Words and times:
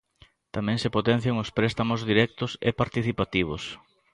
Tamén 0.55 0.77
se 0.83 0.93
potencian 0.97 1.41
os 1.43 1.53
préstamos 1.57 1.99
directos 2.09 2.51
e 2.67 2.69
participativos. 2.81 3.63